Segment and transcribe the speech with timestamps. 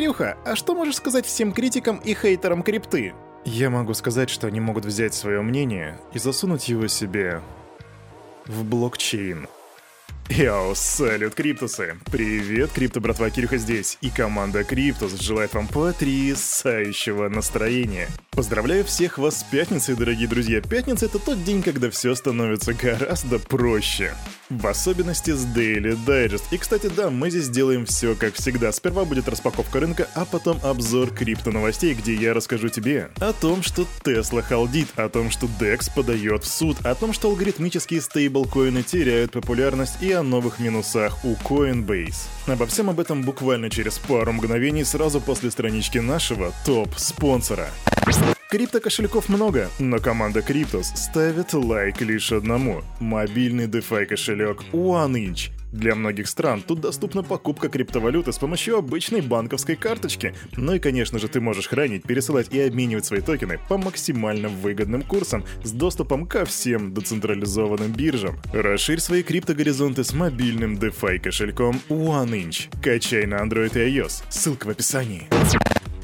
[0.00, 3.12] Кирюха, а что можешь сказать всем критикам и хейтерам крипты?
[3.44, 7.42] Я могу сказать, что они могут взять свое мнение и засунуть его себе
[8.46, 9.46] в блокчейн.
[10.30, 11.96] Йоу, салют, Криптусы!
[12.12, 18.06] Привет, Крипто братва Кирюха здесь, и команда Криптус желает вам потрясающего настроения.
[18.30, 20.60] Поздравляю всех вас с пятницей, дорогие друзья.
[20.60, 24.14] Пятница— это тот день, когда все становится гораздо проще.
[24.48, 26.44] В особенности с Daily Digest.
[26.50, 28.72] И, кстати, да, мы здесь делаем все как всегда.
[28.72, 33.62] Сперва будет распаковка рынка, а потом обзор крипто новостей, где я расскажу тебе о том,
[33.62, 38.82] что Tesla холдит, о том, что DEX подает в суд, о том, что алгоритмические стейблкоины
[38.82, 42.28] теряют популярность и о новых минусах у Coinbase.
[42.46, 47.68] Обо всем об этом буквально через пару мгновений сразу после странички нашего топ-спонсора.
[48.50, 55.50] Крипто-кошельков много, но команда Криптус ставит лайк лишь одному– мобильный DeFi кошелек OneInch.
[55.72, 60.34] Для многих стран тут доступна покупка криптовалюты с помощью обычной банковской карточки.
[60.56, 65.02] Ну и, конечно же, ты можешь хранить, пересылать и обменивать свои токены по максимально выгодным
[65.02, 68.38] курсам с доступом ко всем децентрализованным биржам.
[68.52, 72.68] Расширь свои криптогоризонты с мобильным DeFi кошельком OneInch.
[72.82, 74.24] Качай на Android и iOS.
[74.28, 75.28] Ссылка в описании.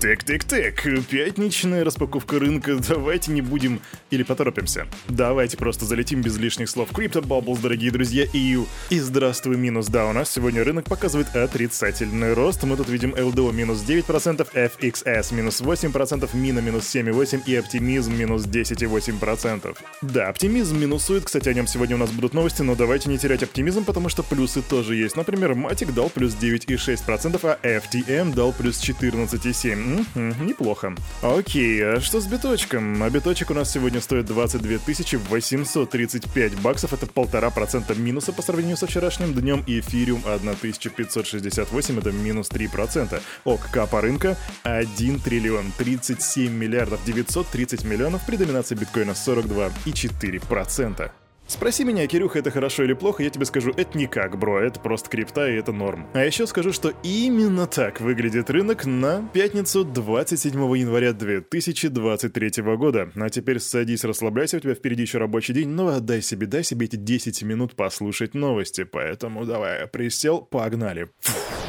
[0.01, 3.81] Так-так-так, пятничная распаковка рынка, давайте не будем
[4.11, 4.87] или поторопимся.
[5.09, 6.91] Давайте просто залетим без лишних слов.
[6.93, 8.59] Crypto Bubbles, дорогие друзья, и
[8.91, 12.63] И здравствуй, минус, да, у нас сегодня рынок показывает отрицательный рост.
[12.65, 18.45] Мы тут видим LDO минус 9%, FXS минус 8%, Мина минус 7,8% и Оптимизм минус
[18.45, 19.77] 10,8%.
[20.03, 23.43] Да, Оптимизм минусует, кстати, о нем сегодня у нас будут новости, но давайте не терять
[23.43, 25.17] оптимизм, потому что плюсы тоже есть.
[25.17, 29.86] Например, Матик дал плюс 9,6%, а FTM дал плюс 14,7%.
[30.15, 30.95] Неплохо.
[31.23, 33.03] Окей, а что с биточком?
[33.03, 34.79] А биточек у нас сегодня стоит 22
[35.29, 36.93] 835 баксов.
[36.93, 39.63] Это полтора процента минуса по сравнению со вчерашним днем.
[39.67, 43.23] И эфириум 1568, это минус 3%.
[43.45, 51.11] Ок, капа рынка 1 триллион 37 миллиардов 930 миллионов при доминации биткоина 42,4%.
[51.47, 55.09] Спроси меня, Кирюха, это хорошо или плохо, я тебе скажу, это никак, бро, это просто
[55.09, 56.09] крипта и это норм.
[56.13, 63.13] А еще скажу, что именно так выглядит рынок на пятницу 27 января 2023 года.
[63.15, 66.87] А теперь садись, расслабляйся, у тебя впереди еще рабочий день, но отдай себе, дай себе
[66.87, 71.11] эти 10 минут послушать новости, поэтому давай, присел, погнали.
[71.21, 71.66] Фух.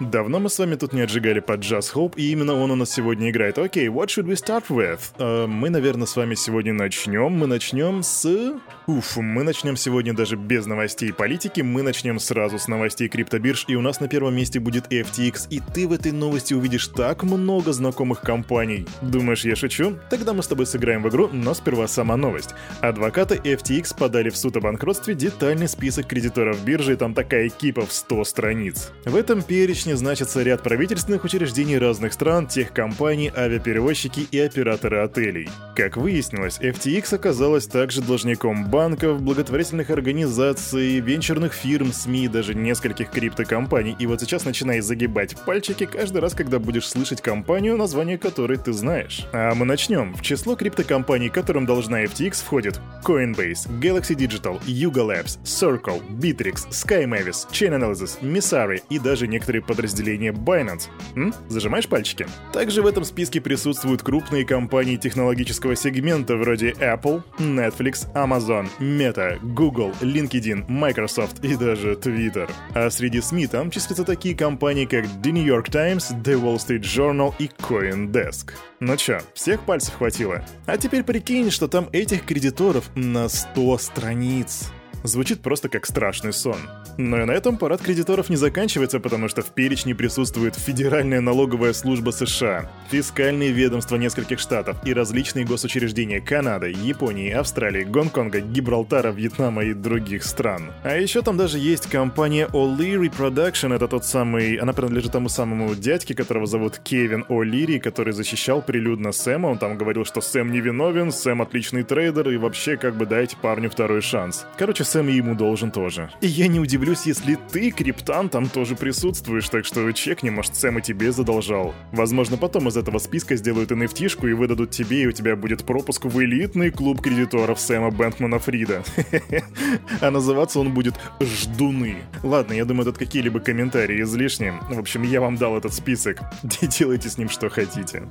[0.00, 2.88] Давно мы с вами тут не отжигали под Jazz Hope, и именно он у нас
[2.88, 3.58] сегодня играет.
[3.58, 5.00] Окей, okay, what should we start with?
[5.18, 7.32] Uh, мы, наверное, с вами сегодня начнем.
[7.32, 8.54] Мы начнем с...
[8.86, 13.74] Уф, мы начнем сегодня даже без новостей политики, мы начнем сразу с новостей криптобирж, и
[13.74, 17.72] у нас на первом месте будет FTX, и ты в этой новости увидишь так много
[17.72, 18.86] знакомых компаний.
[19.02, 19.98] Думаешь, я шучу?
[20.08, 22.54] Тогда мы с тобой сыграем в игру, но сперва сама новость.
[22.80, 27.84] Адвокаты FTX подали в суд о банкротстве детальный список кредиторов биржи, и там такая экипа
[27.84, 28.92] в 100 страниц.
[29.04, 35.48] В этом перечне перечне значится ряд правительственных учреждений разных стран, техкомпаний, авиаперевозчики и операторы отелей.
[35.74, 43.96] Как выяснилось, FTX оказалась также должником банков, благотворительных организаций, венчурных фирм, СМИ даже нескольких криптокомпаний.
[43.98, 48.72] И вот сейчас начинай загибать пальчики каждый раз, когда будешь слышать компанию, название которой ты
[48.72, 49.26] знаешь.
[49.32, 50.14] А мы начнем.
[50.14, 57.04] В число криптокомпаний, которым должна FTX, входит Coinbase, Galaxy Digital, Yuga Labs, Circle, Bittrex, Sky
[57.04, 60.88] Mavis, Chain Analysis, Missari и даже некоторые под подразделение Binance.
[61.14, 61.32] М?
[61.48, 62.26] Зажимаешь пальчики?
[62.52, 69.92] Также в этом списке присутствуют крупные компании технологического сегмента вроде Apple, Netflix, Amazon, Meta, Google,
[70.00, 72.50] LinkedIn, Microsoft и даже Twitter.
[72.74, 76.82] А среди СМИ там числятся такие компании, как The New York Times, The Wall Street
[76.82, 78.50] Journal и CoinDesk.
[78.80, 80.44] Ну чё, всех пальцев хватило?
[80.66, 84.72] А теперь прикинь, что там этих кредиторов на 100 страниц.
[85.04, 86.56] Звучит просто как страшный сон.
[86.96, 91.72] Но и на этом парад кредиторов не заканчивается, потому что в перечне присутствует Федеральная налоговая
[91.72, 99.64] служба США, фискальные ведомства нескольких штатов и различные госучреждения Канады, Японии, Австралии, Гонконга, Гибралтара, Вьетнама
[99.64, 100.72] и других стран.
[100.82, 104.56] А еще там даже есть компания O'Leary Production, это тот самый...
[104.56, 109.48] Она принадлежит тому самому дядьке, которого зовут Кевин О'Лири, который защищал прилюдно Сэма.
[109.48, 113.70] Он там говорил, что Сэм невиновен, Сэм отличный трейдер и вообще как бы дайте парню
[113.70, 114.44] второй шанс.
[114.56, 116.10] Короче, Сэм ему должен тоже.
[116.22, 120.78] И я не удивлюсь, если ты, криптан, там тоже присутствуешь, так что чекни, может, Сэм
[120.78, 121.74] и тебе задолжал.
[121.92, 126.06] Возможно, потом из этого списка сделают nft и выдадут тебе, и у тебя будет пропуск
[126.06, 128.82] в элитный клуб кредиторов Сэма Бэнкмана Фрида.
[130.00, 131.96] А называться он будет «Ждуны».
[132.22, 134.54] Ладно, я думаю, тут какие-либо комментарии излишни.
[134.70, 136.20] В общем, я вам дал этот список.
[136.62, 138.04] Делайте с ним что хотите.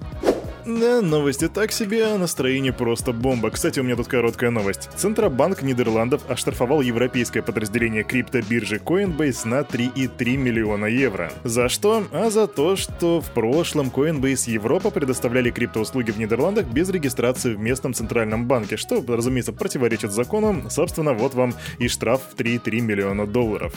[0.68, 3.52] Да, новости так себе, а настроение просто бомба.
[3.52, 4.90] Кстати, у меня тут короткая новость.
[4.98, 11.32] Центробанк Нидерландов оштрафовал европейское подразделение криптобиржи Coinbase на 3,3 миллиона евро.
[11.44, 12.06] За что?
[12.12, 17.60] А за то, что в прошлом Coinbase Европа предоставляли криптоуслуги в Нидерландах без регистрации в
[17.60, 20.70] местном центральном банке, что, разумеется, противоречит закону.
[20.70, 23.74] Собственно, вот вам и штраф в 3,3 миллиона долларов.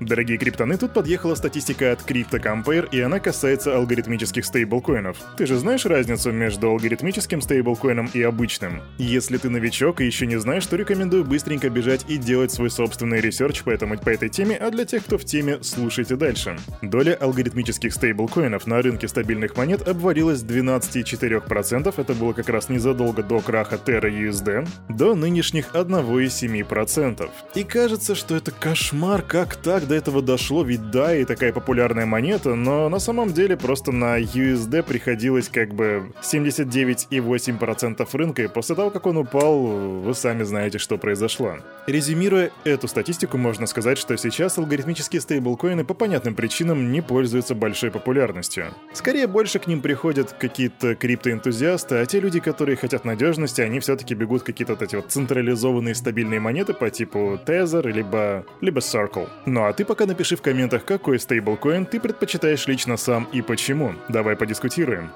[0.00, 5.16] Дорогие криптоны, тут подъехала статистика от CryptoCompare, и она касается алгоритмических стейблкоинов.
[5.38, 8.82] Ты же знаешь разницу между алгоритмическим стейблкоином и обычным?
[8.98, 13.22] Если ты новичок и еще не знаешь, то рекомендую быстренько бежать и делать свой собственный
[13.22, 16.58] ресерч по, этому, по этой теме, а для тех, кто в теме, слушайте дальше.
[16.82, 23.22] Доля алгоритмических стейблкоинов на рынке стабильных монет обвалилась с 12,4%, это было как раз незадолго
[23.22, 27.30] до краха Terra USD, до нынешних 1,7%.
[27.54, 32.06] И кажется, что это кошмар, как так до этого дошло, ведь да, и такая популярная
[32.06, 38.74] монета, но на самом деле просто на USD приходилось как бы 79,8% рынка, и после
[38.76, 41.56] того, как он упал, вы сами знаете, что произошло.
[41.86, 47.90] Резюмируя эту статистику, можно сказать, что сейчас алгоритмические стейблкоины по понятным причинам не пользуются большой
[47.90, 48.66] популярностью.
[48.92, 54.14] Скорее, больше к ним приходят какие-то криптоэнтузиасты, а те люди, которые хотят надежности, они все-таки
[54.14, 59.28] бегут какие-то вот эти вот централизованные стабильные монеты по типу Tether, либо, либо Circle.
[59.46, 63.94] Ну а ты пока напиши в комментах, какой стейблкоин ты предпочитаешь лично сам и почему.
[64.08, 65.10] Давай подискутируем.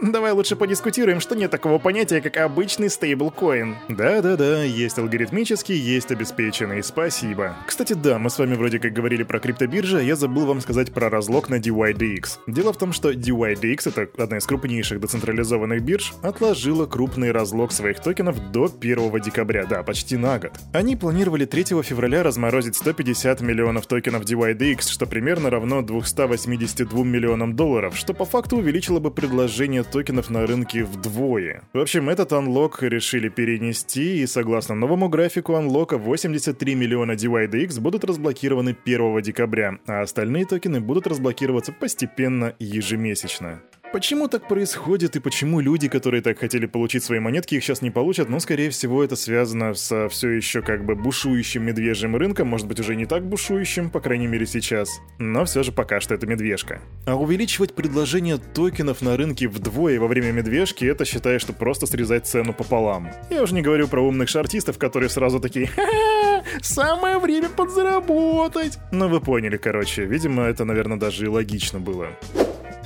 [0.00, 3.76] Давай лучше подискутируем, что нет такого понятия, как обычный стейблкоин.
[3.88, 7.56] Да-да-да, есть алгоритмический, есть обеспеченный, спасибо.
[7.66, 10.92] Кстати, да, мы с вами вроде как говорили про криптобиржи, а я забыл вам сказать
[10.92, 12.38] про разлог на DYDX.
[12.46, 18.00] Дело в том, что DYDX, это одна из крупнейших децентрализованных бирж, отложила крупный разлог своих
[18.00, 20.52] токенов до 1 декабря, да, почти на год.
[20.72, 27.96] Они планировали 3 февраля разморозить 150 миллионов токенов DYDX, что примерно равно 282 миллионам долларов,
[27.96, 31.62] что по факту увеличило бы предложение токенов на рынке вдвое.
[31.72, 38.04] В общем, этот анлок решили перенести, и согласно новому графику анлока, 83 миллиона DYDX будут
[38.04, 43.60] разблокированы 1 декабря, а остальные токены будут разблокироваться постепенно ежемесячно.
[43.90, 47.90] Почему так происходит и почему люди, которые так хотели получить свои монетки, их сейчас не
[47.90, 48.28] получат?
[48.28, 52.78] Ну, скорее всего, это связано со все еще как бы бушующим медвежьим рынком, может быть,
[52.80, 54.90] уже не так бушующим, по крайней мере сейчас.
[55.18, 56.82] Но все же пока что это медвежка.
[57.06, 62.26] А увеличивать предложение токенов на рынке вдвое во время медвежки, это считаю, что просто срезать
[62.26, 63.08] цену пополам.
[63.30, 69.08] Я уже не говорю про умных шартистов, которые сразу такие «Ха-ха, самое время подзаработать!» Но
[69.08, 72.08] вы поняли, короче, видимо, это, наверное, даже и логично было.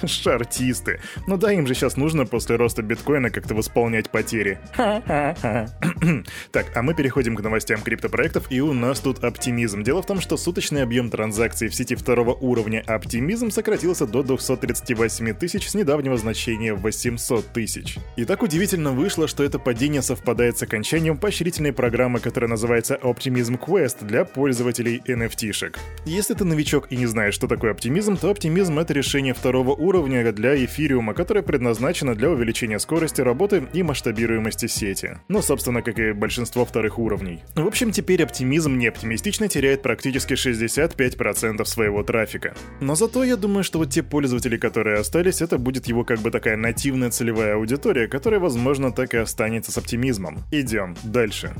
[0.06, 1.00] Шартисты.
[1.26, 4.58] Ну да, им же сейчас нужно после роста биткоина как-то восполнять потери.
[6.52, 9.82] Так, а мы переходим к новостям криптопроектов, и у нас тут оптимизм.
[9.82, 15.34] Дело в том, что суточный объем транзакций в сети второго уровня оптимизм сократился до 238
[15.34, 17.98] тысяч с недавнего значения 800 тысяч.
[18.16, 23.58] И так удивительно вышло, что это падение совпадает с окончанием поощрительной программы, которая называется Optimism
[23.58, 25.78] Quest для пользователей NFT-шек.
[26.04, 29.91] Если ты новичок и не знаешь, что такое оптимизм, то оптимизм— это решение второго уровня
[29.92, 35.18] уровня для эфириума, которая предназначена для увеличения скорости работы и масштабируемости сети.
[35.28, 37.42] Ну, собственно, как и большинство вторых уровней.
[37.54, 42.54] В общем, теперь оптимизм не оптимистично теряет практически 65% своего трафика.
[42.80, 46.30] Но зато я думаю, что вот те пользователи, которые остались, это будет его как бы
[46.30, 50.38] такая нативная целевая аудитория, которая, возможно, так и останется с оптимизмом.
[50.50, 51.52] Идем дальше.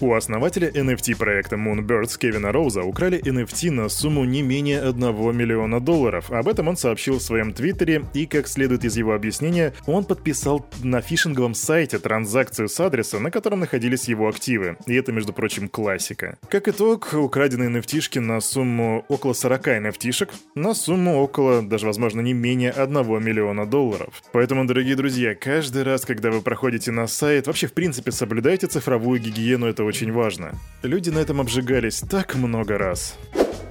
[0.00, 5.80] У основателя NFT проекта Moonbirds Кевина Роуза украли NFT на сумму не менее 1 миллиона
[5.80, 6.30] долларов.
[6.30, 10.64] Об этом он сообщил в своем твиттере, и, как следует из его объяснения, он подписал
[10.84, 14.76] на фишинговом сайте транзакцию с адреса, на котором находились его активы.
[14.86, 16.38] И это, между прочим, классика.
[16.48, 22.34] Как итог, украденные NFT на сумму около 40 NFT-шек, на сумму около, даже, возможно, не
[22.34, 24.22] менее 1 миллиона долларов.
[24.32, 29.18] Поэтому, дорогие друзья, каждый раз, когда вы проходите на сайт, вообще, в принципе, соблюдайте цифровую
[29.18, 30.52] гигиену этого очень важно.
[30.82, 33.16] Люди на этом обжигались так много раз.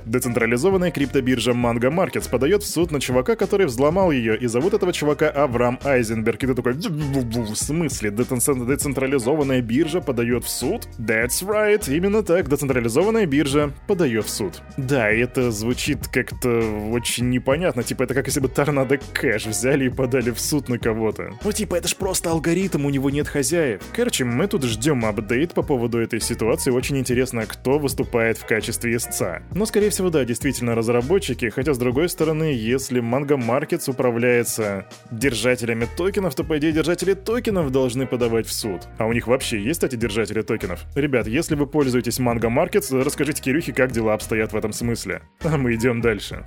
[0.07, 4.93] Децентрализованная криптобиржа Mango Markets подает в суд на чувака, который взломал ее, и зовут этого
[4.93, 6.43] чувака Авраам Айзенберг.
[6.43, 10.87] И ты такой, в смысле, децентрализованная биржа подает в суд?
[10.97, 14.61] That's right, именно так, децентрализованная биржа подает в суд.
[14.77, 16.59] Да, это звучит как-то
[16.91, 20.79] очень непонятно, типа это как если бы Торнадо Кэш взяли и подали в суд на
[20.79, 21.33] кого-то.
[21.43, 23.81] Ну типа это ж просто алгоритм, у него нет хозяев.
[23.93, 28.95] Короче, мы тут ждем апдейт по поводу этой ситуации, очень интересно, кто выступает в качестве
[28.95, 29.41] истца.
[29.53, 34.85] Но скорее всего всего, да, действительно разработчики, хотя с другой стороны, если Mango Markets управляется
[35.09, 38.87] держателями токенов, то по идее держатели токенов должны подавать в суд.
[38.99, 40.85] А у них вообще есть эти держатели токенов?
[40.93, 45.23] Ребят, если вы пользуетесь Mango Markets, расскажите Кирюхе, как дела обстоят в этом смысле.
[45.43, 46.45] А мы идем дальше.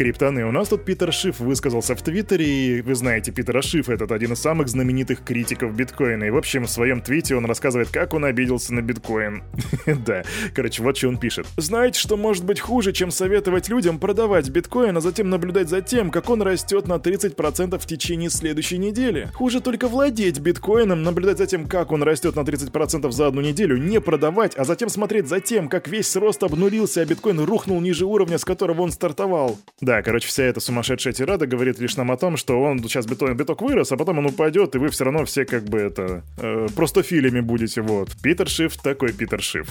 [0.00, 4.12] Криптоны, у нас тут Питер Шиф высказался в Твиттере, и вы знаете, Питера Шиф этот
[4.12, 6.24] один из самых знаменитых критиков биткоина.
[6.24, 9.42] И в общем, в своем твите он рассказывает, как он обиделся на биткоин.
[10.06, 10.22] да,
[10.54, 11.46] короче, вот что он пишет.
[11.58, 16.10] Знаете, что может быть хуже, чем советовать людям продавать биткоин, а затем наблюдать за тем,
[16.10, 19.28] как он растет на 30% в течение следующей недели?
[19.34, 23.76] Хуже только владеть биткоином, наблюдать за тем, как он растет на 30% за одну неделю,
[23.76, 28.06] не продавать, а затем смотреть за тем, как весь рост обнулился, а биткоин рухнул ниже
[28.06, 29.58] уровня, с которого он стартовал.
[29.90, 33.34] Да, короче, вся эта сумасшедшая тирада говорит лишь нам о том, что он сейчас биток,
[33.34, 36.22] биток вырос, а потом он упадет, и вы все равно все как бы это...
[36.38, 38.12] Э, просто филями будете, вот.
[38.22, 39.66] Питер Шиф такой Питер Шиф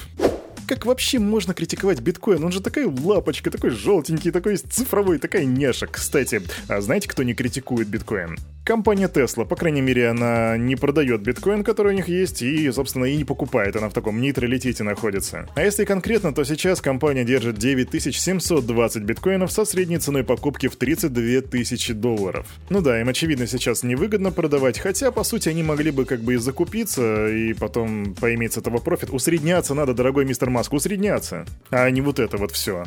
[0.69, 2.43] как вообще можно критиковать биткоин?
[2.43, 5.87] Он же такая лапочка, такой желтенький, такой цифровой, такая няша.
[5.87, 8.37] Кстати, а знаете, кто не критикует биткоин?
[8.63, 13.05] Компания Tesla, по крайней мере, она не продает биткоин, который у них есть, и, собственно,
[13.05, 15.49] и не покупает, она в таком нейтралитете находится.
[15.55, 21.41] А если конкретно, то сейчас компания держит 9720 биткоинов со средней ценой покупки в 32
[21.49, 22.45] тысячи долларов.
[22.69, 26.35] Ну да, им, очевидно, сейчас невыгодно продавать, хотя, по сути, они могли бы как бы
[26.35, 29.09] и закупиться, и потом поиметь с этого профит.
[29.09, 32.83] Усредняться надо, дорогой мистер Маск, усредняться, а не вот это вот все.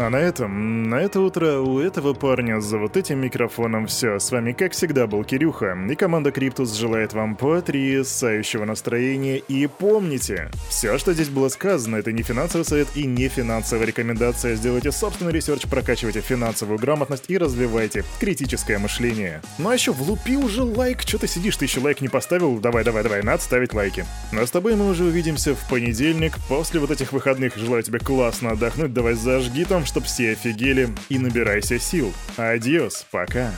[0.00, 4.20] А на этом, на это утро у этого парня за вот этим микрофоном все.
[4.20, 9.38] С вами, как всегда, был Кирюха, и команда Криптус желает вам потрясающего настроения.
[9.38, 14.54] И помните, все, что здесь было сказано, это не финансовый совет и не финансовая рекомендация.
[14.54, 19.42] Сделайте собственный ресерч, прокачивайте финансовую грамотность и развивайте критическое мышление.
[19.58, 22.60] Ну а еще влупи уже лайк, что ты сидишь, ты еще лайк не поставил?
[22.60, 24.06] Давай, давай, давай, надо ставить лайки.
[24.30, 27.56] Ну а с тобой мы уже увидимся в понедельник, после вот этих выходных.
[27.56, 32.12] Желаю тебе классно отдохнуть, давай зажги там, чтоб все офигели, и набирайся сил.
[32.36, 33.52] Adiós, пока.